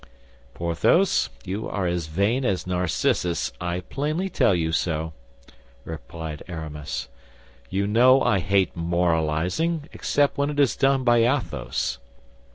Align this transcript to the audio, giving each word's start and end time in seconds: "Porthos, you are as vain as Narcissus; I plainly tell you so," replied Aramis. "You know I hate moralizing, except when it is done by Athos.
"Porthos, 0.55 1.29
you 1.45 1.69
are 1.69 1.85
as 1.85 2.07
vain 2.07 2.43
as 2.43 2.65
Narcissus; 2.65 3.53
I 3.61 3.81
plainly 3.81 4.29
tell 4.29 4.55
you 4.55 4.71
so," 4.71 5.13
replied 5.85 6.41
Aramis. 6.47 7.07
"You 7.69 7.85
know 7.85 8.23
I 8.23 8.39
hate 8.39 8.75
moralizing, 8.75 9.87
except 9.93 10.39
when 10.39 10.49
it 10.49 10.59
is 10.59 10.75
done 10.75 11.03
by 11.03 11.19
Athos. 11.19 11.99